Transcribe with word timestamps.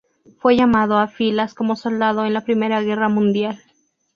Fue 0.39 0.55
llamado 0.55 0.97
a 0.97 1.07
filas 1.07 1.53
como 1.53 1.75
soldado 1.75 2.25
en 2.25 2.33
la 2.33 2.43
primera 2.43 2.81
guerra 2.81 3.07
mundial. 3.07 3.61